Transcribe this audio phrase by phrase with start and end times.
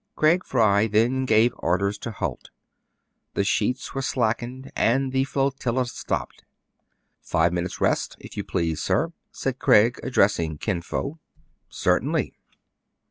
[0.15, 2.49] Craig Fry then gave orders to halt.
[3.35, 6.43] The sheets were slackened, and the flotilla stopped.
[6.87, 11.19] *' Five minutes' rest, if you please, sir," said Craig, addressing Kin Fo."
[11.69, 12.33] Certainly.